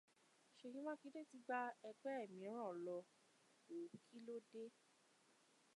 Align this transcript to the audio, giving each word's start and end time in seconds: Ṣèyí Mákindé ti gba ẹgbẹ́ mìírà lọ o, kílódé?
Ṣèyí 0.59 0.79
Mákindé 0.85 1.21
ti 1.29 1.37
gba 1.45 1.59
ẹgbẹ́ 1.89 2.17
mìírà 2.35 2.65
lọ 2.85 2.97
o, 3.73 3.77
kílódé? 4.05 4.63